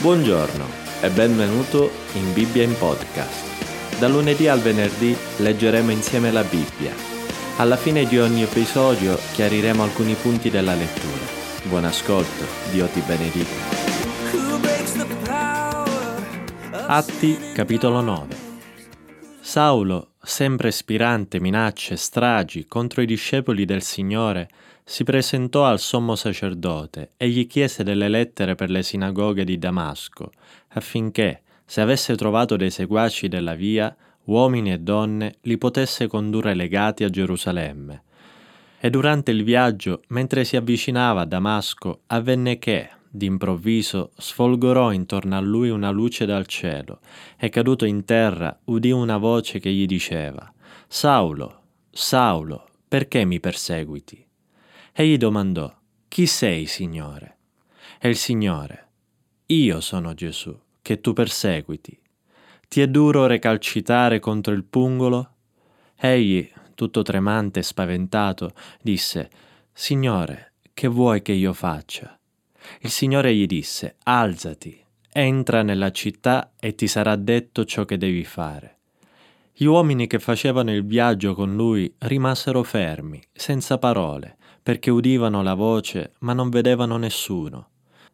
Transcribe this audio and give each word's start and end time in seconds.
Buongiorno 0.00 0.64
e 1.00 1.10
benvenuto 1.10 1.90
in 2.12 2.32
Bibbia 2.32 2.62
in 2.62 2.78
podcast. 2.78 3.98
Da 3.98 4.06
lunedì 4.06 4.46
al 4.46 4.60
venerdì 4.60 5.16
leggeremo 5.38 5.90
insieme 5.90 6.30
la 6.30 6.44
Bibbia. 6.44 6.92
Alla 7.56 7.76
fine 7.76 8.06
di 8.06 8.16
ogni 8.16 8.44
episodio 8.44 9.18
chiariremo 9.32 9.82
alcuni 9.82 10.14
punti 10.14 10.50
della 10.50 10.74
lettura. 10.74 11.26
Buon 11.64 11.84
ascolto, 11.84 12.44
Dio 12.70 12.86
ti 12.86 13.00
benedica. 13.00 13.76
Atti 16.86 17.36
capitolo 17.52 18.00
9 18.00 18.47
Saulo, 19.48 20.10
sempre 20.20 20.70
spirante 20.70 21.40
minacce 21.40 21.94
e 21.94 21.96
stragi 21.96 22.66
contro 22.66 23.00
i 23.00 23.06
discepoli 23.06 23.64
del 23.64 23.80
Signore, 23.80 24.46
si 24.84 25.04
presentò 25.04 25.64
al 25.64 25.78
sommo 25.78 26.16
sacerdote 26.16 27.12
e 27.16 27.30
gli 27.30 27.46
chiese 27.46 27.82
delle 27.82 28.10
lettere 28.10 28.56
per 28.56 28.68
le 28.68 28.82
sinagoghe 28.82 29.44
di 29.44 29.56
Damasco, 29.56 30.32
affinché, 30.74 31.40
se 31.64 31.80
avesse 31.80 32.14
trovato 32.14 32.56
dei 32.56 32.70
seguaci 32.70 33.26
della 33.28 33.54
via, 33.54 33.96
uomini 34.24 34.70
e 34.70 34.80
donne, 34.80 35.36
li 35.40 35.56
potesse 35.56 36.08
condurre 36.08 36.52
legati 36.52 37.04
a 37.04 37.08
Gerusalemme. 37.08 38.02
E 38.78 38.90
durante 38.90 39.30
il 39.30 39.44
viaggio, 39.44 40.02
mentre 40.08 40.44
si 40.44 40.56
avvicinava 40.56 41.22
a 41.22 41.24
Damasco, 41.24 42.02
avvenne 42.08 42.58
che, 42.58 42.90
d'improvviso, 43.10 44.12
sfolgorò 44.16 44.92
intorno 44.92 45.36
a 45.36 45.40
lui 45.40 45.70
una 45.70 45.90
luce 45.90 46.26
dal 46.26 46.46
cielo, 46.46 47.00
e 47.36 47.48
caduto 47.48 47.84
in 47.84 48.04
terra 48.04 48.58
udì 48.64 48.90
una 48.90 49.16
voce 49.16 49.58
che 49.58 49.70
gli 49.70 49.86
diceva, 49.86 50.52
Saulo, 50.86 51.62
Saulo, 51.90 52.68
perché 52.86 53.24
mi 53.24 53.40
perseguiti? 53.40 54.26
Egli 54.92 55.16
domandò, 55.16 55.72
Chi 56.08 56.26
sei, 56.26 56.66
Signore? 56.66 57.36
E 58.00 58.08
il 58.08 58.16
Signore, 58.16 58.88
Io 59.46 59.80
sono 59.80 60.14
Gesù, 60.14 60.56
che 60.82 61.00
tu 61.00 61.12
perseguiti. 61.12 62.00
Ti 62.68 62.80
è 62.80 62.88
duro 62.88 63.26
recalcitare 63.26 64.18
contro 64.18 64.52
il 64.52 64.64
pungolo? 64.64 65.34
Egli, 65.96 66.50
tutto 66.74 67.02
tremante 67.02 67.60
e 67.60 67.62
spaventato, 67.62 68.52
disse, 68.80 69.30
Signore, 69.72 70.52
che 70.74 70.88
vuoi 70.88 71.22
che 71.22 71.32
io 71.32 71.52
faccia? 71.52 72.17
Il 72.80 72.90
Signore 72.90 73.34
gli 73.34 73.46
disse, 73.46 73.96
Alzati, 74.04 74.84
entra 75.12 75.62
nella 75.62 75.90
città 75.90 76.52
e 76.58 76.74
ti 76.74 76.86
sarà 76.86 77.16
detto 77.16 77.64
ciò 77.64 77.84
che 77.84 77.98
devi 77.98 78.24
fare. 78.24 78.78
Gli 79.52 79.64
uomini 79.64 80.06
che 80.06 80.18
facevano 80.18 80.72
il 80.72 80.84
viaggio 80.84 81.34
con 81.34 81.54
lui 81.56 81.92
rimasero 81.98 82.62
fermi, 82.62 83.20
senza 83.32 83.78
parole, 83.78 84.36
perché 84.62 84.90
udivano 84.90 85.42
la 85.42 85.54
voce 85.54 86.12
ma 86.20 86.32
non 86.32 86.48
vedevano 86.48 86.96
nessuno. 86.96 87.70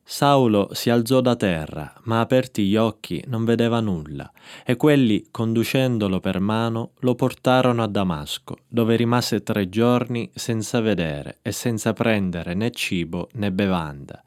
Saulo 0.07 0.69
si 0.73 0.91
alzò 0.91 1.23
da 1.23 1.35
terra, 1.35 1.91
ma 2.03 2.21
aperti 2.21 2.67
gli 2.67 2.77
occhi 2.77 3.25
non 3.27 3.45
vedeva 3.45 3.81
nulla, 3.81 4.31
e 4.63 4.77
quelli, 4.77 5.29
conducendolo 5.31 6.21
per 6.21 6.41
mano, 6.41 6.91
lo 7.01 7.15
portarono 7.15 7.83
a 7.83 7.87
Damasco, 7.87 8.59
dove 8.69 8.97
rimase 8.97 9.43
tre 9.43 9.71
giorni 9.71 10.31
senza 10.35 10.81
vedere 10.81 11.39
e 11.41 11.53
senza 11.53 11.95
prendere 11.95 12.53
né 12.53 12.71
cibo 12.71 13.29
né 13.33 13.51
bevanda. 13.51 14.23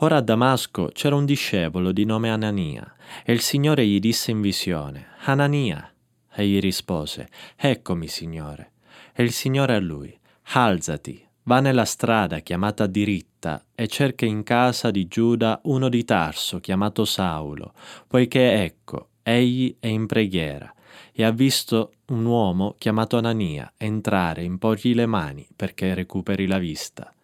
Ora 0.00 0.16
a 0.16 0.20
Damasco 0.20 0.90
c'era 0.92 1.14
un 1.14 1.24
discepolo 1.24 1.92
di 1.92 2.04
nome 2.04 2.30
Anania, 2.30 2.94
e 3.24 3.32
il 3.32 3.40
Signore 3.40 3.86
gli 3.86 4.00
disse 4.00 4.32
in 4.32 4.40
visione, 4.40 5.06
Anania. 5.24 5.88
Egli 6.34 6.58
rispose, 6.58 7.28
Eccomi, 7.56 8.08
Signore. 8.08 8.72
E 9.14 9.22
il 9.22 9.32
Signore 9.32 9.74
a 9.74 9.80
lui, 9.80 10.14
Alzati, 10.52 11.25
Va 11.48 11.60
nella 11.60 11.84
strada 11.84 12.40
chiamata 12.40 12.88
diritta 12.88 13.66
e 13.72 13.86
cerca 13.86 14.26
in 14.26 14.42
casa 14.42 14.90
di 14.90 15.06
Giuda 15.06 15.60
uno 15.64 15.88
di 15.88 16.04
Tarso 16.04 16.58
chiamato 16.58 17.04
Saulo, 17.04 17.72
poiché 18.08 18.64
ecco, 18.64 19.10
egli 19.22 19.76
è 19.78 19.86
in 19.86 20.06
preghiera 20.06 20.74
e 21.12 21.22
ha 21.22 21.30
visto 21.30 21.92
un 22.06 22.24
uomo 22.24 22.74
chiamato 22.78 23.16
Anania 23.16 23.72
entrare 23.76 24.40
e 24.40 24.44
imporgli 24.44 24.92
le 24.92 25.06
mani 25.06 25.46
perché 25.54 25.94
recuperi 25.94 26.48
la 26.48 26.58
vista. 26.58 27.14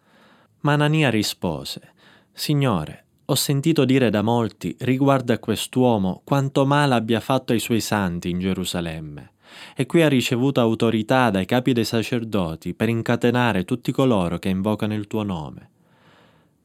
Ma 0.61 0.71
Anania 0.71 1.09
rispose, 1.09 1.91
Signore, 2.31 3.03
ho 3.25 3.35
sentito 3.35 3.83
dire 3.83 4.09
da 4.09 4.21
molti 4.21 4.73
riguardo 4.79 5.33
a 5.33 5.37
quest'uomo 5.37 6.21
quanto 6.23 6.65
male 6.65 6.93
abbia 6.93 7.19
fatto 7.19 7.51
ai 7.51 7.59
suoi 7.59 7.81
santi 7.81 8.29
in 8.29 8.39
Gerusalemme 8.39 9.32
e 9.75 9.85
qui 9.85 10.01
ha 10.01 10.09
ricevuto 10.09 10.59
autorità 10.59 11.29
dai 11.29 11.45
capi 11.45 11.73
dei 11.73 11.85
sacerdoti 11.85 12.73
per 12.73 12.89
incatenare 12.89 13.65
tutti 13.65 13.91
coloro 13.91 14.39
che 14.39 14.49
invocano 14.49 14.93
il 14.93 15.07
tuo 15.07 15.23
nome. 15.23 15.69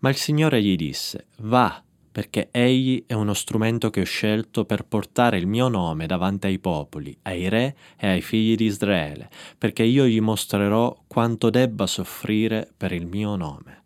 Ma 0.00 0.08
il 0.08 0.16
Signore 0.16 0.62
gli 0.62 0.76
disse, 0.76 1.26
Va, 1.38 1.82
perché 2.10 2.48
egli 2.50 3.04
è 3.06 3.14
uno 3.14 3.34
strumento 3.34 3.90
che 3.90 4.00
ho 4.00 4.04
scelto 4.04 4.64
per 4.64 4.84
portare 4.84 5.38
il 5.38 5.46
mio 5.46 5.68
nome 5.68 6.06
davanti 6.06 6.48
ai 6.48 6.58
popoli, 6.58 7.16
ai 7.22 7.48
re 7.48 7.76
e 7.96 8.08
ai 8.08 8.20
figli 8.22 8.56
di 8.56 8.64
Israele, 8.64 9.28
perché 9.56 9.84
io 9.84 10.04
gli 10.04 10.20
mostrerò 10.20 10.96
quanto 11.06 11.50
debba 11.50 11.86
soffrire 11.86 12.68
per 12.76 12.92
il 12.92 13.06
mio 13.06 13.36
nome. 13.36 13.82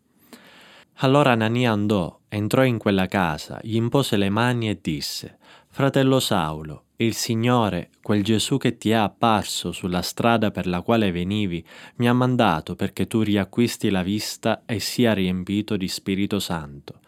Allora 0.96 1.32
Anania 1.32 1.72
andò, 1.72 2.20
entrò 2.28 2.64
in 2.64 2.78
quella 2.78 3.06
casa, 3.06 3.58
gli 3.62 3.74
impose 3.74 4.16
le 4.16 4.30
mani 4.30 4.70
e 4.70 4.78
disse, 4.80 5.38
Fratello 5.75 6.21
Saulo, 6.21 6.83
il 6.97 7.15
Signore, 7.15 7.88
quel 8.03 8.22
Gesù 8.22 8.59
che 8.59 8.77
ti 8.77 8.91
è 8.91 8.93
apparso 8.93 9.72
sulla 9.72 10.03
strada 10.03 10.50
per 10.50 10.66
la 10.66 10.83
quale 10.83 11.10
venivi, 11.10 11.65
mi 11.97 12.10
ha 12.10 12.12
mandato 12.12 12.75
perché 12.75 13.06
tu 13.06 13.22
riacquisti 13.22 13.88
la 13.88 14.03
vista 14.03 14.65
e 14.66 14.81
sia 14.81 15.15
riempito 15.15 15.78
di 15.78 15.88
Spirito 15.88 16.41
Santo. 16.41 17.00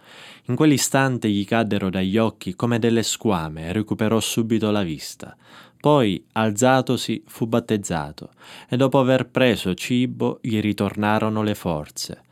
In 0.46 0.56
quell'istante 0.56 1.28
gli 1.28 1.44
caddero 1.44 1.90
dagli 1.90 2.16
occhi 2.16 2.54
come 2.54 2.78
delle 2.78 3.02
squame 3.02 3.66
e 3.66 3.72
recuperò 3.72 4.18
subito 4.18 4.70
la 4.70 4.82
vista. 4.82 5.36
Poi, 5.78 6.24
alzatosi, 6.32 7.22
fu 7.26 7.46
battezzato, 7.46 8.30
e 8.66 8.78
dopo 8.78 8.98
aver 8.98 9.28
preso 9.28 9.74
cibo 9.74 10.38
gli 10.40 10.58
ritornarono 10.58 11.42
le 11.42 11.54
forze. 11.54 12.23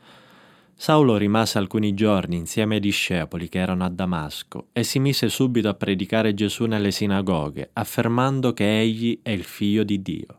Saulo 0.75 1.17
rimase 1.17 1.59
alcuni 1.59 1.93
giorni 1.93 2.35
insieme 2.35 2.75
ai 2.75 2.81
discepoli 2.81 3.47
che 3.47 3.59
erano 3.59 3.85
a 3.85 3.89
Damasco 3.89 4.67
e 4.73 4.83
si 4.83 4.99
mise 4.99 5.29
subito 5.29 5.69
a 5.69 5.75
predicare 5.75 6.33
Gesù 6.33 6.65
nelle 6.65 6.91
sinagoghe, 6.91 7.69
affermando 7.73 8.53
che 8.53 8.79
egli 8.79 9.19
è 9.21 9.29
il 9.29 9.43
figlio 9.43 9.83
di 9.83 10.01
Dio. 10.01 10.37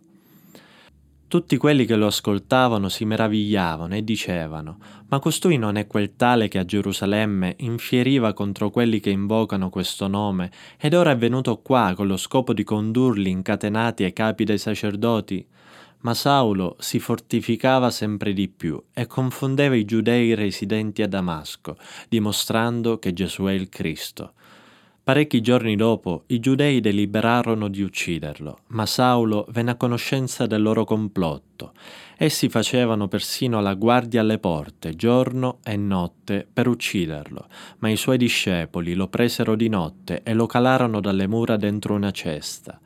Tutti 1.27 1.57
quelli 1.57 1.85
che 1.85 1.97
lo 1.97 2.07
ascoltavano 2.07 2.89
si 2.89 3.05
meravigliavano 3.05 3.95
e 3.95 4.05
dicevano, 4.05 4.79
ma 5.09 5.19
costui 5.19 5.57
non 5.57 5.77
è 5.77 5.87
quel 5.87 6.15
tale 6.15 6.47
che 6.47 6.59
a 6.59 6.65
Gerusalemme 6.65 7.57
infieriva 7.59 8.33
contro 8.35 8.71
quelli 8.71 9.01
che 9.01 9.11
invocano 9.11 9.71
questo 9.71 10.07
nome 10.07 10.51
ed 10.79 10.95
ora 10.95 11.11
è 11.11 11.17
venuto 11.17 11.57
qua 11.59 11.93
con 11.97 12.07
lo 12.07 12.17
scopo 12.17 12.53
di 12.53 12.63
condurli 12.63 13.31
incatenati 13.31 14.05
ai 14.05 14.13
capi 14.13 14.45
dei 14.45 14.59
sacerdoti? 14.59 15.45
Ma 16.05 16.13
Saulo 16.13 16.77
si 16.81 16.99
fortificava 16.99 17.91
sempre 17.91 18.35
di 18.35 18.49
più 18.49 18.83
e 18.93 19.07
confondeva 19.07 19.75
i 19.75 19.87
giudei 19.87 20.35
residenti 20.35 21.01
a 21.01 21.09
Damasco, 21.09 21.77
dimostrando 22.11 22.99
che 22.99 23.15
Gesù 23.15 23.45
è 23.45 23.53
il 23.53 23.71
Cristo. 23.71 24.35
Parecchi 25.03 25.41
giorni 25.41 25.77
dopo 25.77 26.25
i 26.29 26.41
giudei 26.41 26.81
deliberarono 26.81 27.69
di 27.69 27.83
ucciderlo, 27.83 28.61
ma 28.69 28.85
Saulo 28.85 29.47
venne 29.51 29.73
a 29.73 29.77
conoscenza 29.77 30.47
del 30.47 30.61
loro 30.61 30.85
complotto. 30.85 31.73
Essi 32.17 32.49
facevano 32.49 33.09
persino 33.09 33.61
la 33.61 33.75
guardia 33.75 34.21
alle 34.21 34.39
porte, 34.39 34.97
giorno 34.97 35.59
e 35.63 35.77
notte, 35.77 36.47
per 36.51 36.69
ucciderlo, 36.69 37.49
ma 37.79 37.89
i 37.89 37.97
suoi 37.97 38.19
discepoli 38.19 38.95
lo 38.95 39.09
presero 39.09 39.57
di 39.57 39.69
notte 39.69 40.23
e 40.23 40.35
lo 40.35 40.47
calarono 40.47 41.01
dalle 41.01 41.27
mura 41.27 41.57
dentro 41.57 41.95
una 41.95 42.11
cesta. 42.11 42.79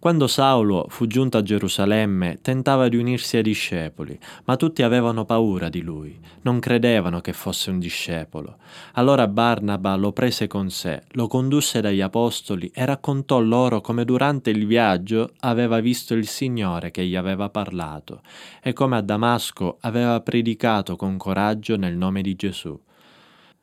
Quando 0.00 0.28
Saulo 0.28 0.86
fu 0.88 1.06
giunto 1.06 1.36
a 1.36 1.42
Gerusalemme, 1.42 2.38
tentava 2.40 2.88
di 2.88 2.96
unirsi 2.96 3.36
ai 3.36 3.42
discepoli, 3.42 4.18
ma 4.44 4.56
tutti 4.56 4.82
avevano 4.82 5.26
paura 5.26 5.68
di 5.68 5.82
lui, 5.82 6.18
non 6.40 6.58
credevano 6.58 7.20
che 7.20 7.34
fosse 7.34 7.68
un 7.68 7.78
discepolo. 7.78 8.56
Allora 8.94 9.28
Barnaba 9.28 9.94
lo 9.96 10.12
prese 10.12 10.46
con 10.46 10.70
sé, 10.70 11.02
lo 11.10 11.26
condusse 11.26 11.82
dagli 11.82 12.00
apostoli 12.00 12.70
e 12.72 12.86
raccontò 12.86 13.40
loro 13.40 13.82
come 13.82 14.06
durante 14.06 14.48
il 14.48 14.66
viaggio 14.66 15.32
aveva 15.40 15.80
visto 15.80 16.14
il 16.14 16.26
Signore 16.26 16.90
che 16.90 17.04
gli 17.04 17.14
aveva 17.14 17.50
parlato 17.50 18.22
e 18.62 18.72
come 18.72 18.96
a 18.96 19.02
Damasco 19.02 19.76
aveva 19.82 20.18
predicato 20.22 20.96
con 20.96 21.18
coraggio 21.18 21.76
nel 21.76 21.94
nome 21.94 22.22
di 22.22 22.34
Gesù. 22.36 22.80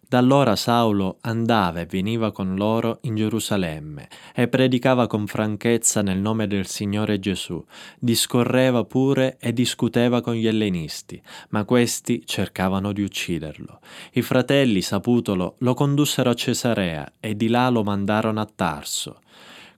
Da 0.10 0.20
allora 0.20 0.56
Saulo 0.56 1.18
andava 1.24 1.82
e 1.82 1.86
veniva 1.86 2.32
con 2.32 2.56
loro 2.56 3.00
in 3.02 3.16
Gerusalemme 3.16 4.08
e 4.34 4.48
predicava 4.48 5.06
con 5.06 5.28
franchezza 5.28 6.02
nel 6.02 6.18
nome 6.18 6.48
del 6.48 6.66
Signore 6.66 7.20
Gesù, 7.20 7.62
discorreva 8.00 8.86
pure 8.86 9.36
e 9.38 9.52
discuteva 9.52 10.22
con 10.22 10.36
gli 10.36 10.48
ellenisti, 10.48 11.22
ma 11.50 11.66
questi 11.66 12.26
cercavano 12.26 12.94
di 12.94 13.02
ucciderlo. 13.02 13.82
I 14.14 14.22
fratelli, 14.22 14.82
saputolo, 14.82 15.56
lo 15.58 15.74
condussero 15.74 16.30
a 16.30 16.36
Cesarea 16.36 17.16
e 17.20 17.36
di 17.36 17.50
là 17.50 17.68
lo 17.68 17.84
mandarono 17.84 18.40
a 18.40 18.48
Tarso. 18.56 19.20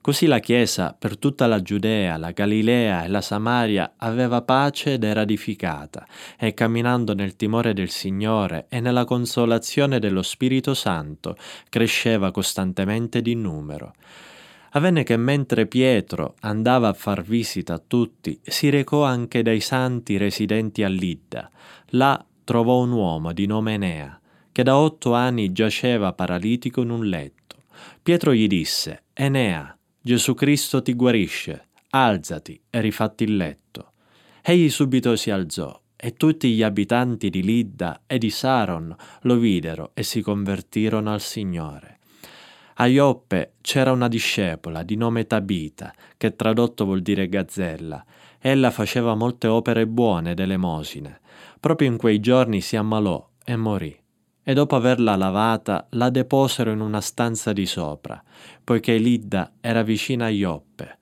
Così 0.02 0.24
la 0.24 0.38
Chiesa 0.38 0.96
per 0.98 1.18
tutta 1.18 1.46
la 1.46 1.60
Giudea, 1.60 2.16
la 2.16 2.30
Galilea 2.30 3.04
e 3.04 3.08
la 3.08 3.20
Samaria 3.20 3.94
aveva 3.98 4.40
pace 4.40 4.94
ed 4.94 5.04
era 5.04 5.20
edificata, 5.20 6.06
e 6.38 6.54
camminando 6.54 7.14
nel 7.14 7.36
timore 7.36 7.74
del 7.74 7.90
Signore 7.90 8.64
e 8.70 8.80
nella 8.80 9.04
consolazione 9.04 9.98
dello 9.98 10.22
Spirito 10.22 10.72
Santo, 10.72 11.36
cresceva 11.68 12.30
costantemente 12.30 13.20
di 13.20 13.34
numero. 13.34 13.92
Avvenne 14.70 15.02
che 15.02 15.18
mentre 15.18 15.66
Pietro 15.66 16.36
andava 16.40 16.88
a 16.88 16.94
far 16.94 17.22
visita 17.22 17.74
a 17.74 17.82
tutti, 17.86 18.40
si 18.42 18.70
recò 18.70 19.04
anche 19.04 19.42
dai 19.42 19.60
santi 19.60 20.16
residenti 20.16 20.82
a 20.82 20.88
Lidda. 20.88 21.50
Là 21.90 22.24
trovò 22.44 22.80
un 22.80 22.92
uomo 22.92 23.32
di 23.34 23.44
nome 23.44 23.74
Enea, 23.74 24.18
che 24.50 24.62
da 24.62 24.78
otto 24.78 25.12
anni 25.12 25.52
giaceva 25.52 26.14
paralitico 26.14 26.80
in 26.80 26.88
un 26.88 27.04
letto. 27.04 27.56
Pietro 28.02 28.32
gli 28.32 28.46
disse, 28.46 29.02
Enea, 29.12 29.74
Gesù 30.02 30.32
Cristo 30.32 30.80
ti 30.80 30.94
guarisce, 30.94 31.68
alzati 31.90 32.58
e 32.70 32.80
rifatti 32.80 33.24
il 33.24 33.36
letto. 33.36 33.92
Egli 34.42 34.70
subito 34.70 35.14
si 35.14 35.30
alzò 35.30 35.78
e 35.94 36.14
tutti 36.14 36.50
gli 36.54 36.62
abitanti 36.62 37.28
di 37.28 37.42
Lidda 37.42 38.04
e 38.06 38.16
di 38.16 38.30
Saron 38.30 38.96
lo 39.22 39.36
videro 39.36 39.90
e 39.92 40.02
si 40.02 40.22
convertirono 40.22 41.12
al 41.12 41.20
Signore. 41.20 41.98
A 42.76 42.86
Ioppe 42.86 43.56
c'era 43.60 43.92
una 43.92 44.08
discepola 44.08 44.82
di 44.84 44.96
nome 44.96 45.26
Tabita, 45.26 45.92
che 46.16 46.34
tradotto 46.34 46.86
vuol 46.86 47.02
dire 47.02 47.28
gazzella. 47.28 48.02
Ella 48.38 48.70
faceva 48.70 49.14
molte 49.14 49.48
opere 49.48 49.86
buone 49.86 50.30
ed 50.30 50.40
elemosine. 50.40 51.20
Proprio 51.60 51.88
in 51.88 51.98
quei 51.98 52.20
giorni 52.20 52.62
si 52.62 52.74
ammalò 52.74 53.28
e 53.44 53.54
morì 53.54 53.99
e 54.50 54.52
dopo 54.52 54.74
averla 54.74 55.14
lavata 55.14 55.86
la 55.90 56.10
deposero 56.10 56.72
in 56.72 56.80
una 56.80 57.00
stanza 57.00 57.52
di 57.52 57.66
sopra, 57.66 58.20
poiché 58.64 58.96
Lidda 58.96 59.52
era 59.60 59.82
vicina 59.82 60.24
a 60.24 60.28
Ioppe. 60.28 60.98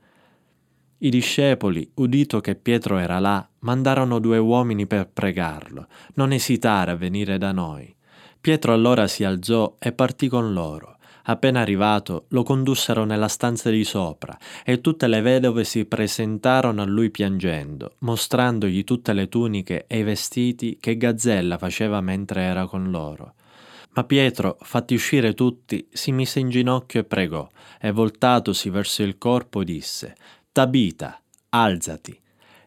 I 0.99 1.09
discepoli, 1.09 1.91
udito 1.95 2.41
che 2.41 2.57
Pietro 2.57 2.99
era 2.99 3.19
là, 3.19 3.49
mandarono 3.61 4.19
due 4.19 4.37
uomini 4.37 4.87
per 4.87 5.09
pregarlo, 5.09 5.87
non 6.17 6.33
esitare 6.33 6.91
a 6.91 6.97
venire 6.97 7.39
da 7.39 7.51
noi. 7.53 7.97
Pietro 8.39 8.75
allora 8.75 9.07
si 9.07 9.25
alzò 9.25 9.77
e 9.79 9.93
partì 9.93 10.29
con 10.29 10.53
loro. 10.53 10.99
Appena 11.23 11.61
arrivato, 11.61 12.27
lo 12.29 12.43
condussero 12.43 13.05
nella 13.05 13.29
stanza 13.29 13.71
di 13.71 13.85
sopra 13.85 14.37
e 14.63 14.83
tutte 14.83 15.07
le 15.07 15.23
vedove 15.23 15.65
si 15.65 15.87
presentarono 15.87 16.83
a 16.83 16.87
lui 16.87 17.11
piangendo, 17.11 17.95
mostrandogli 18.01 18.85
tutte 18.85 19.15
le 19.15 19.29
tuniche 19.29 19.87
e 19.87 20.01
i 20.01 20.03
vestiti 20.03 20.77
che 20.79 20.99
Gazzella 20.99 21.57
faceva 21.57 22.03
mentre 22.03 22.43
era 22.43 22.67
con 22.67 22.91
loro. 22.91 23.35
Ma 23.99 24.05
Pietro, 24.05 24.59
fatti 24.61 24.95
uscire 24.95 25.35
tutti, 25.35 25.89
si 25.91 26.13
mise 26.13 26.39
in 26.39 26.51
ginocchio 26.51 27.01
e 27.01 27.05
pregò, 27.05 27.49
e 27.81 27.91
voltatosi 27.91 28.71
verso 28.71 29.03
il 29.03 29.19
corpo 29.19 29.65
disse, 29.65 30.15
Tabita, 30.53 31.21
alzati. 31.49 32.17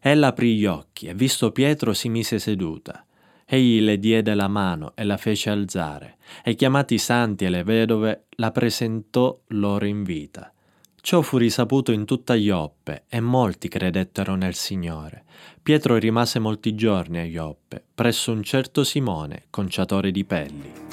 Ella 0.01 0.27
aprì 0.27 0.57
gli 0.57 0.65
occhi 0.65 1.07
e 1.07 1.13
visto 1.13 1.53
Pietro 1.53 1.93
si 1.93 2.09
mise 2.09 2.37
seduta. 2.37 3.05
Egli 3.45 3.79
le 3.79 3.97
diede 3.97 4.33
la 4.35 4.49
mano 4.49 4.91
e 4.93 5.05
la 5.05 5.15
fece 5.15 5.49
alzare, 5.49 6.17
e 6.43 6.53
chiamati 6.55 6.95
i 6.95 6.99
santi 6.99 7.45
e 7.45 7.49
le 7.49 7.63
vedove, 7.63 8.25
la 8.31 8.51
presentò 8.51 9.39
loro 9.51 9.85
in 9.85 10.03
vita. 10.03 10.51
Ciò 10.99 11.21
fu 11.21 11.37
risaputo 11.37 11.93
in 11.93 12.03
tutta 12.03 12.35
Ioppe, 12.35 13.05
e 13.07 13.21
molti 13.21 13.69
credettero 13.69 14.35
nel 14.35 14.55
Signore. 14.55 15.23
Pietro 15.63 15.95
rimase 15.95 16.39
molti 16.39 16.75
giorni 16.75 17.19
a 17.19 17.23
Ioppe, 17.23 17.81
presso 17.95 18.33
un 18.33 18.43
certo 18.43 18.83
Simone, 18.83 19.45
conciatore 19.49 20.11
di 20.11 20.25
pelli. 20.25 20.90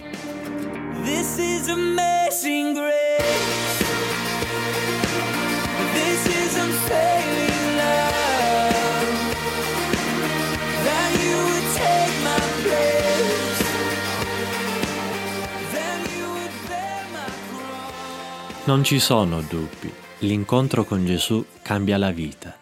Non 18.69 18.85
ci 18.85 18.99
sono 18.99 19.41
dubbi, 19.41 19.91
l'incontro 20.19 20.85
con 20.85 21.07
Gesù 21.07 21.43
cambia 21.63 21.97
la 21.97 22.11
vita. 22.11 22.55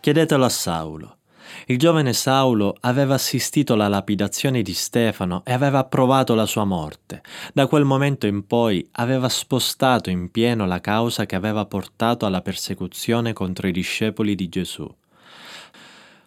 Chiedetelo 0.00 0.46
a 0.46 0.48
Saulo. 0.48 1.19
Il 1.66 1.78
giovane 1.78 2.12
Saulo 2.12 2.76
aveva 2.80 3.14
assistito 3.14 3.74
alla 3.74 3.88
lapidazione 3.88 4.62
di 4.62 4.74
Stefano 4.74 5.42
e 5.44 5.52
aveva 5.52 5.78
approvato 5.78 6.34
la 6.34 6.46
sua 6.46 6.64
morte. 6.64 7.22
Da 7.52 7.66
quel 7.66 7.84
momento 7.84 8.26
in 8.26 8.46
poi 8.46 8.86
aveva 8.92 9.28
spostato 9.28 10.10
in 10.10 10.30
pieno 10.30 10.66
la 10.66 10.80
causa 10.80 11.26
che 11.26 11.36
aveva 11.36 11.64
portato 11.66 12.26
alla 12.26 12.40
persecuzione 12.40 13.32
contro 13.32 13.68
i 13.68 13.72
discepoli 13.72 14.34
di 14.34 14.48
Gesù. 14.48 14.88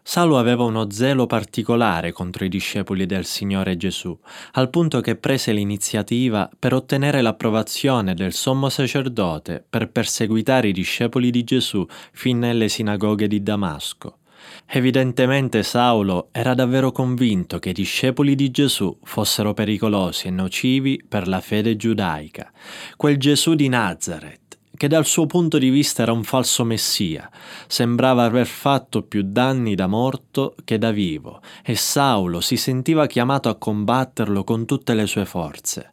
Saulo 0.05 0.37
aveva 0.37 0.65
uno 0.65 0.91
zelo 0.91 1.25
particolare 1.27 2.11
contro 2.11 2.43
i 2.43 2.49
discepoli 2.49 3.05
del 3.05 3.23
Signore 3.23 3.77
Gesù, 3.77 4.17
al 4.51 4.69
punto 4.69 4.99
che 4.99 5.15
prese 5.15 5.53
l'iniziativa 5.53 6.49
per 6.59 6.73
ottenere 6.73 7.21
l'approvazione 7.21 8.13
del 8.13 8.33
sommo 8.33 8.67
sacerdote 8.67 9.63
per 9.67 9.89
perseguitare 9.89 10.67
i 10.67 10.73
discepoli 10.73 11.31
di 11.31 11.45
Gesù 11.45 11.85
fin 12.11 12.37
nelle 12.37 12.67
sinagoghe 12.67 13.27
di 13.27 13.41
Damasco. 13.41 14.17
Evidentemente 14.65 15.63
Saulo 15.63 16.29
era 16.31 16.53
davvero 16.53 16.91
convinto 16.91 17.59
che 17.59 17.69
i 17.69 17.73
discepoli 17.73 18.35
di 18.35 18.51
Gesù 18.51 18.97
fossero 19.03 19.53
pericolosi 19.53 20.27
e 20.27 20.31
nocivi 20.31 21.03
per 21.07 21.27
la 21.27 21.41
fede 21.41 21.75
giudaica. 21.75 22.51
Quel 22.95 23.17
Gesù 23.17 23.53
di 23.53 23.69
Nazareth 23.69 24.41
che 24.75 24.87
dal 24.87 25.05
suo 25.05 25.27
punto 25.27 25.59
di 25.59 25.69
vista 25.69 26.01
era 26.01 26.11
un 26.11 26.23
falso 26.23 26.65
messia, 26.65 27.29
sembrava 27.67 28.23
aver 28.23 28.47
fatto 28.47 29.03
più 29.03 29.21
danni 29.23 29.75
da 29.75 29.87
morto 29.87 30.55
che 30.65 30.77
da 30.77 30.91
vivo, 30.91 31.41
e 31.63 31.75
Saulo 31.75 32.41
si 32.41 32.57
sentiva 32.57 33.05
chiamato 33.05 33.49
a 33.49 33.55
combatterlo 33.55 34.43
con 34.43 34.65
tutte 34.65 34.93
le 34.93 35.05
sue 35.05 35.25
forze. 35.25 35.92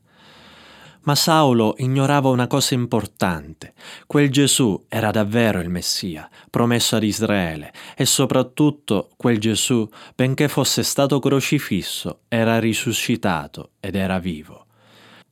Ma 1.02 1.14
Saulo 1.14 1.74
ignorava 1.78 2.28
una 2.28 2.46
cosa 2.46 2.74
importante. 2.74 3.72
Quel 4.06 4.30
Gesù 4.30 4.84
era 4.86 5.10
davvero 5.10 5.60
il 5.60 5.70
Messia, 5.70 6.28
promesso 6.50 6.96
ad 6.96 7.04
Israele, 7.04 7.72
e 7.96 8.04
soprattutto 8.04 9.08
quel 9.16 9.38
Gesù, 9.38 9.88
benché 10.14 10.48
fosse 10.48 10.82
stato 10.82 11.18
crocifisso, 11.18 12.20
era 12.28 12.58
risuscitato 12.58 13.70
ed 13.80 13.94
era 13.94 14.18
vivo. 14.18 14.66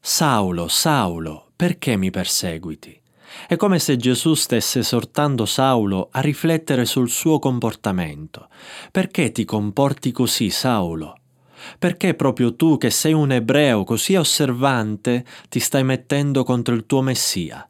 Saulo, 0.00 0.68
Saulo, 0.68 1.50
perché 1.54 1.96
mi 1.96 2.10
perseguiti? 2.10 2.98
È 3.46 3.56
come 3.56 3.78
se 3.78 3.96
Gesù 3.96 4.32
stesse 4.34 4.78
esortando 4.78 5.44
Saulo 5.44 6.08
a 6.10 6.20
riflettere 6.20 6.86
sul 6.86 7.10
suo 7.10 7.38
comportamento. 7.38 8.48
Perché 8.90 9.32
ti 9.32 9.44
comporti 9.44 10.12
così, 10.12 10.48
Saulo? 10.48 11.17
Perché 11.78 12.14
proprio 12.14 12.54
tu, 12.54 12.78
che 12.78 12.90
sei 12.90 13.12
un 13.12 13.32
ebreo 13.32 13.84
così 13.84 14.14
osservante, 14.14 15.24
ti 15.48 15.58
stai 15.58 15.84
mettendo 15.84 16.44
contro 16.44 16.74
il 16.74 16.86
tuo 16.86 17.02
Messia? 17.02 17.68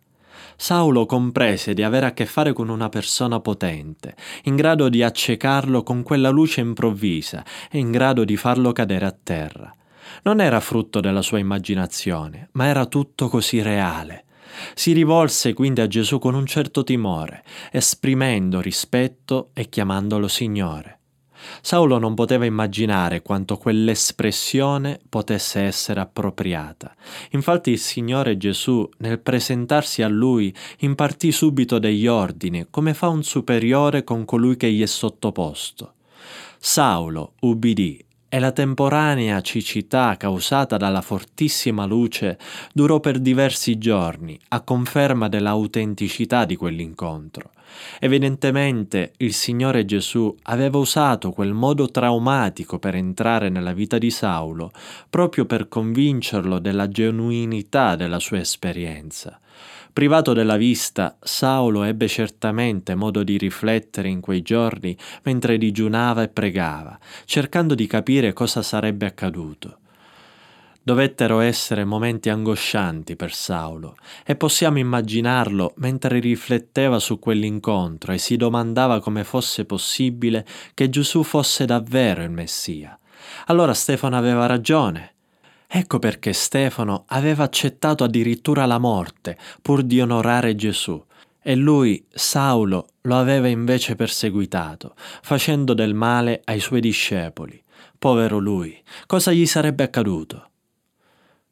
Saulo 0.61 1.06
comprese 1.06 1.73
di 1.73 1.84
avere 1.84 2.06
a 2.06 2.12
che 2.12 2.26
fare 2.26 2.52
con 2.52 2.68
una 2.68 2.88
persona 2.88 3.38
potente, 3.38 4.16
in 4.44 4.56
grado 4.56 4.88
di 4.88 5.04
accecarlo 5.04 5.84
con 5.84 6.02
quella 6.02 6.30
luce 6.30 6.61
improvvisa 6.61 7.44
e 7.70 7.78
in 7.78 7.92
grado 7.92 8.25
di 8.25 8.37
farlo 8.37 8.73
cadere 8.73 9.06
a 9.06 9.16
terra. 9.23 9.73
Non 10.25 10.40
era 10.40 10.58
frutto 10.58 10.99
della 10.99 11.23
sua 11.23 11.38
immaginazione, 11.38 12.49
ma 12.52 12.66
era 12.66 12.87
tutto 12.87 13.28
così 13.28 13.62
reale. 13.62 14.25
Si 14.75 14.92
rivolse 14.92 15.52
quindi 15.52 15.80
a 15.80 15.87
Gesù 15.87 16.18
con 16.18 16.34
un 16.34 16.46
certo 16.46 16.82
timore, 16.82 17.44
esprimendo 17.70 18.61
rispetto 18.61 19.50
e 19.52 19.68
chiamandolo 19.68 20.26
Signore. 20.26 20.98
Saulo 21.61 21.99
non 21.99 22.14
poteva 22.14 22.45
immaginare 22.45 23.23
quanto 23.23 23.57
quell'espressione 23.57 25.00
potesse 25.09 25.61
essere 25.61 26.00
appropriata. 26.00 26.95
Infatti 27.30 27.71
il 27.71 27.78
Signore 27.78 28.37
Gesù, 28.37 28.88
nel 28.99 29.18
presentarsi 29.18 30.02
a 30.02 30.09
lui, 30.09 30.54
impartì 30.78 31.33
subito 31.33 31.78
degli 31.78 32.07
ordini, 32.07 32.66
come 32.71 32.95
fa 32.95 33.09
un 33.09 33.23
superiore 33.23 34.04
con 34.04 34.25
colui 34.25 34.57
che 34.57 34.71
gli 34.71 34.83
è 34.83 34.87
sottoposto. 34.87 35.95
Saulo 36.59 37.35
ubbidì 37.40 38.04
e 38.28 38.38
la 38.38 38.52
temporanea 38.52 39.40
cecità 39.40 40.16
causata 40.16 40.76
dalla 40.76 41.00
fortissima 41.00 41.87
luce 41.87 42.38
durò 42.73 43.00
per 43.00 43.18
diversi 43.18 43.78
giorni, 43.78 44.38
a 44.49 44.61
conferma 44.61 45.28
dell'autenticità 45.28 46.44
di 46.44 46.56
quell'incontro. 46.56 47.50
Evidentemente 48.00 49.12
il 49.18 49.32
Signore 49.32 49.85
Gesù 49.85 50.35
aveva 50.42 50.78
usato 50.78 51.30
quel 51.30 51.52
modo 51.52 51.90
traumatico 51.90 52.78
per 52.78 52.94
entrare 52.94 53.49
nella 53.49 53.73
vita 53.73 53.99
di 53.99 54.11
Saulo, 54.11 54.73
proprio 55.08 55.44
per 55.44 55.68
convincerlo 55.68 56.58
della 56.58 56.88
genuinità 56.88 57.97
della 57.97 58.18
sua 58.18 58.38
esperienza. 58.38 59.38
Privato 59.92 60.33
della 60.33 60.57
vista, 60.57 61.16
Saulo 61.21 61.83
ebbe 61.83 62.09
certamente 62.09 62.95
modo 62.95 63.23
di 63.23 63.37
riflettere 63.37 64.09
in 64.09 64.21
quei 64.21 64.42
giorni 64.42 64.97
mentre 65.25 65.59
digiunava 65.59 66.23
e 66.23 66.28
pregava, 66.28 66.99
cercando 67.25 67.75
di 67.75 67.87
capire 67.87 68.33
cosa 68.33 68.62
sarebbe 68.62 69.07
accaduto. 69.07 69.78
Dovettero 70.88 71.40
essere 71.40 71.85
momenti 71.85 72.30
angoscianti 72.30 73.14
per 73.14 73.35
Saulo 73.35 73.97
e 74.25 74.37
possiamo 74.37 74.78
immaginarlo 74.78 75.75
mentre 75.76 76.18
rifletteva 76.18 76.99
su 76.99 77.18
quell'incontro 77.18 78.12
e 78.12 78.18
si 78.18 78.37
domandava 78.37 78.99
come 79.00 79.23
fosse 79.23 79.66
possibile 79.66 80.47
che 80.73 80.88
Gesù 80.88 81.25
fosse 81.25 81.66
davvero 81.66 82.23
il 82.23 82.30
Messia. 82.30 82.99
Allora 83.49 83.75
Stefano 83.75 84.16
aveva 84.16 84.47
ragione. 84.47 85.16
Ecco 85.70 85.98
perché 85.98 86.32
Stefano 86.32 87.04
aveva 87.08 87.44
accettato 87.44 88.02
addirittura 88.02 88.64
la 88.64 88.78
morte 88.78 89.37
pur 89.60 89.82
di 89.82 90.00
onorare 90.00 90.54
Gesù. 90.54 91.04
E 91.42 91.54
lui, 91.54 92.02
Saulo, 92.08 92.88
lo 93.02 93.16
aveva 93.16 93.48
invece 93.48 93.94
perseguitato, 93.94 94.94
facendo 94.96 95.75
del 95.75 95.92
male 95.92 96.40
ai 96.44 96.60
suoi 96.60 96.80
discepoli. 96.80 97.62
Povero 97.98 98.38
lui, 98.38 98.82
cosa 99.06 99.30
gli 99.32 99.44
sarebbe 99.44 99.84
accaduto? 99.84 100.48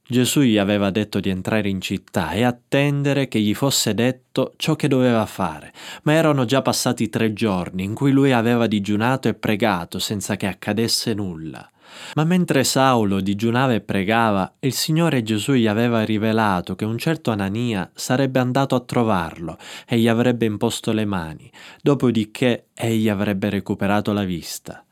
Gesù 0.08 0.40
gli 0.40 0.56
aveva 0.56 0.90
detto 0.90 1.18
di 1.18 1.30
entrare 1.30 1.68
in 1.68 1.80
città 1.80 2.30
e 2.30 2.44
attendere 2.44 3.26
che 3.26 3.40
gli 3.40 3.54
fosse 3.54 3.92
detto 3.92 4.54
ciò 4.56 4.76
che 4.76 4.87
doveva 4.87 5.26
fare, 5.26 5.73
ma 6.04 6.12
erano 6.12 6.44
già 6.44 6.62
passati 6.62 7.08
tre 7.08 7.32
giorni 7.32 7.82
in 7.82 7.92
cui 7.92 8.12
lui 8.12 8.32
aveva 8.32 8.66
digiunato 8.66 9.28
e 9.28 9.35
pregato 9.35 9.99
senza 9.99 10.37
che 10.37 10.46
accadesse 10.46 11.12
nulla. 11.12 11.68
Ma 12.14 12.25
mentre 12.25 12.64
Saulo 12.64 13.21
digiunava 13.21 13.75
e 13.75 13.81
pregava, 13.81 14.55
il 14.61 14.73
Signore 14.73 15.23
Gesù 15.23 15.52
gli 15.52 15.66
aveva 15.66 16.05
rivelato 16.05 16.75
che 16.75 16.85
un 16.85 16.99
certo 16.99 17.31
Anania 17.31 17.90
sarebbe 17.95 18.38
andato 18.38 18.75
a 18.75 18.81
trovarlo 18.81 19.59
e 19.87 19.99
gli 19.99 20.09
avrebbe 20.09 20.47
imposto 20.47 20.93
le 20.93 21.05
mani, 21.05 21.50
dopodiché 21.83 22.66
egli 22.75 23.09
avrebbe 23.09 23.50
recuperato 23.50 24.12
la 24.12 24.25
vista. 24.25 24.85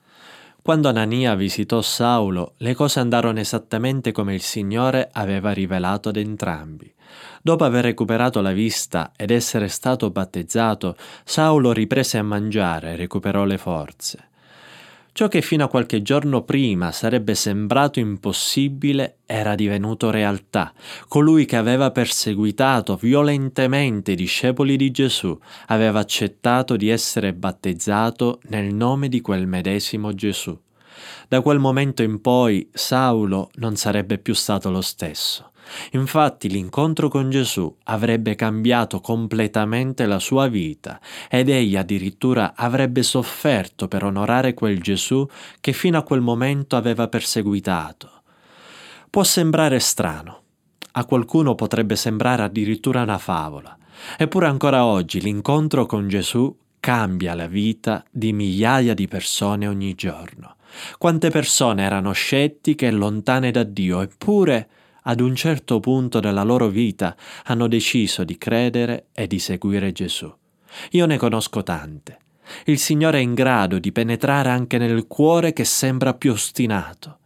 Quando 0.65 0.89
Anania 0.89 1.35
visitò 1.35 1.83
Saulo, 1.83 2.55
le 2.57 2.75
cose 2.75 2.99
andarono 2.99 3.39
esattamente 3.39 4.13
come 4.13 4.33
il 4.33 4.41
Signore 4.41 5.11
aveva 5.13 5.53
rivelato 5.53 6.09
ad 6.09 6.17
entrambi. 6.17 6.91
Dopo 7.43 7.65
aver 7.65 7.85
recuperato 7.85 8.41
la 8.41 8.53
vista 8.53 9.13
ed 9.15 9.31
essere 9.31 9.69
stato 9.69 10.09
battezzato, 10.11 10.97
Saulo 11.23 11.73
riprese 11.73 12.17
a 12.17 12.23
mangiare 12.23 12.93
e 12.93 12.97
recuperò 12.97 13.45
le 13.45 13.59
forze. 13.59 14.29
Ciò 15.17 15.29
che 15.29 15.43
fino 15.43 15.63
a 15.63 15.69
qualche 15.69 16.03
giorno 16.03 16.43
prima 16.43 16.91
sarebbe 16.91 17.37
sembrato 17.37 18.01
impossibile 18.01 19.19
era 19.27 19.55
divenuto 19.55 20.11
realtà. 20.11 20.73
Colui 21.07 21.45
che 21.45 21.55
aveva 21.55 21.93
perseguitato 21.93 22.97
violentemente 22.97 24.11
i 24.11 24.17
discepoli 24.17 24.77
di 24.77 24.91
Gesù 24.91 25.39
aveva 25.67 26.01
accettato 26.01 26.75
di 26.75 26.89
essere 26.89 27.33
battezzato 27.33 28.41
nel 28.49 28.75
nome 28.75 29.09
di 29.09 29.21
quel 29.21 29.47
medesimo 29.47 30.13
Gesù. 30.17 30.61
Da 31.29 31.43
quel 31.43 31.61
momento 31.61 32.03
in 32.03 32.21
poi 32.21 32.69
Saulo 32.73 33.51
non 33.55 33.77
sarebbe 33.77 34.19
più 34.19 34.35
stato 34.35 34.69
lo 34.69 34.81
stesso. 34.81 35.53
Infatti 35.93 36.49
l'incontro 36.49 37.09
con 37.09 37.31
Gesù 37.31 37.75
avrebbe 37.85 38.35
cambiato 38.35 39.01
completamente 39.01 40.07
la 40.07 40.19
sua 40.19 40.49
vita 40.49 41.01
ed 41.29 41.49
egli 41.49 41.77
addirittura 41.77 42.55
avrebbe 42.55 43.03
sofferto 43.03 43.89
per 43.89 44.05
onorare 44.05 44.55
quel 44.55 44.81
Gesù 44.81 45.27
che 45.61 45.73
fino 45.73 45.99
a 45.99 46.03
quel 46.03 46.21
momento 46.21 46.77
aveva 46.77 47.09
perseguitato. 47.09 48.11
Può 49.11 49.23
sembrare 49.23 49.79
strano, 49.79 50.43
a 50.93 51.05
qualcuno 51.05 51.55
potrebbe 51.55 51.97
sembrare 51.97 52.43
addirittura 52.43 53.03
una 53.03 53.19
favola, 53.19 53.77
eppure 54.17 54.47
ancora 54.47 54.85
oggi 54.85 55.21
l'incontro 55.21 55.87
con 55.87 56.09
Gesù 56.09 56.57
cambia 56.81 57.35
la 57.35 57.47
vita 57.47 58.05
di 58.11 58.33
migliaia 58.33 58.93
di 58.93 59.09
persone 59.09 59.67
ogni 59.67 59.95
giorno. 59.95 60.57
Quante 60.99 61.31
persone 61.31 61.83
erano 61.83 62.13
scettiche 62.13 62.89
e 62.89 62.91
lontane 62.91 63.51
da 63.51 63.63
Dio, 63.63 64.01
eppure 64.01 64.69
ad 65.05 65.21
un 65.21 65.35
certo 65.35 65.81
punto 65.81 66.21
della 66.21 66.43
loro 66.43 66.69
vita 66.69 67.17
hanno 67.45 67.69
deciso 67.69 68.25
di 68.25 68.37
credere 68.39 69.07
e 69.13 69.27
di 69.27 69.39
seguire 69.39 69.93
Gesù. 69.93 70.33
Io 70.91 71.07
ne 71.07 71.17
conosco 71.17 71.63
tante. 71.63 72.19
Il 72.67 72.79
Signore 72.79 73.19
è 73.19 73.23
in 73.23 73.35
grado 73.35 73.79
di 73.79 73.93
penetrare 73.93 74.51
anche 74.51 74.79
nel 74.79 75.07
cuore 75.07 75.53
che 75.53 75.65
sembra 75.65 76.15
più 76.15 76.33
ostinato. 76.33 77.19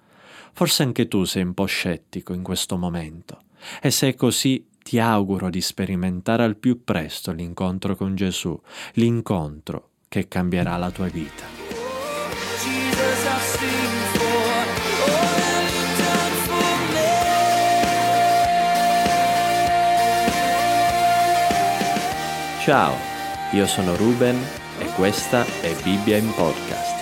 Forse 0.52 0.82
anche 0.82 1.08
tu 1.08 1.24
sei 1.24 1.42
un 1.42 1.54
po' 1.54 1.66
scettico 1.66 2.32
in 2.32 2.42
questo 2.42 2.76
momento. 2.76 3.40
E 3.80 3.90
se 3.90 4.08
è 4.08 4.14
così, 4.14 4.66
ti 4.82 4.98
auguro 4.98 5.50
di 5.50 5.60
sperimentare 5.60 6.44
al 6.44 6.56
più 6.56 6.82
presto 6.82 7.32
l'incontro 7.32 7.94
con 7.94 8.14
Gesù, 8.14 8.58
l'incontro 8.94 9.90
che 10.08 10.28
cambierà 10.28 10.76
la 10.76 10.90
tua 10.90 11.08
vita. 11.08 11.44
Ciao, 22.68 22.92
io 23.52 23.66
sono 23.66 23.96
Ruben 23.96 24.38
e 24.78 24.92
questa 24.92 25.42
è 25.62 25.74
Bibbia 25.82 26.18
in 26.18 26.30
Podcast. 26.34 26.97